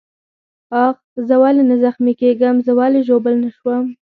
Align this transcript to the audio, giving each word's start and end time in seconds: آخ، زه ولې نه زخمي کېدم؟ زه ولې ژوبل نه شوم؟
آخ، 0.85 0.97
زه 1.27 1.35
ولې 1.41 1.63
نه 1.69 1.75
زخمي 1.83 2.13
کېدم؟ 2.21 2.55
زه 2.65 2.71
ولې 2.79 3.01
ژوبل 3.07 3.35
نه 3.43 3.49
شوم؟ 3.57 3.85